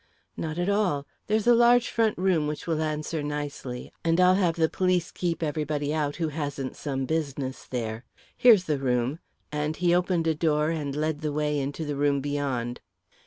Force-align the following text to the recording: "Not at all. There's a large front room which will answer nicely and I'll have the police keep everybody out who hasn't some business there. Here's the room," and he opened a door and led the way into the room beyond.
"Not 0.35 0.57
at 0.57 0.67
all. 0.67 1.05
There's 1.27 1.45
a 1.45 1.53
large 1.53 1.91
front 1.91 2.17
room 2.17 2.47
which 2.47 2.65
will 2.65 2.81
answer 2.81 3.21
nicely 3.21 3.93
and 4.03 4.19
I'll 4.19 4.33
have 4.33 4.55
the 4.55 4.67
police 4.67 5.11
keep 5.11 5.43
everybody 5.43 5.93
out 5.93 6.15
who 6.15 6.29
hasn't 6.29 6.75
some 6.75 7.05
business 7.05 7.67
there. 7.67 8.03
Here's 8.35 8.63
the 8.63 8.79
room," 8.79 9.19
and 9.51 9.77
he 9.77 9.93
opened 9.93 10.25
a 10.25 10.33
door 10.33 10.71
and 10.71 10.95
led 10.95 11.21
the 11.21 11.31
way 11.31 11.59
into 11.59 11.85
the 11.85 11.95
room 11.95 12.19
beyond. 12.19 12.81